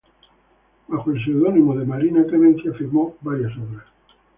[0.87, 3.85] Bajo el pseudónimo de Marina Clemencia, firmó varias obras.